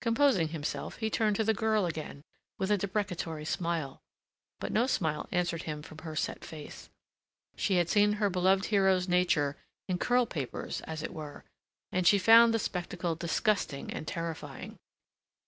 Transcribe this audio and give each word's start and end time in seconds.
Composing 0.00 0.46
himself, 0.50 0.98
he 0.98 1.10
turned 1.10 1.34
to 1.34 1.42
the 1.42 1.52
girl 1.52 1.86
again 1.86 2.22
with 2.56 2.70
a 2.70 2.78
deprecatory 2.78 3.44
smile. 3.44 3.98
But 4.60 4.70
no 4.70 4.86
smile 4.86 5.28
answered 5.32 5.64
him 5.64 5.82
from 5.82 5.98
her 5.98 6.14
set 6.14 6.44
face. 6.44 6.88
She 7.56 7.78
had 7.78 7.88
seen 7.88 8.12
her 8.12 8.30
beloved 8.30 8.66
hero's 8.66 9.08
nature 9.08 9.56
in 9.88 9.98
curl 9.98 10.24
papers, 10.24 10.82
as 10.82 11.02
it 11.02 11.12
were, 11.12 11.42
and 11.90 12.06
she 12.06 12.16
found 12.16 12.54
the 12.54 12.60
spectacle 12.60 13.16
disgusting 13.16 13.92
and 13.92 14.06
terrifying. 14.06 14.78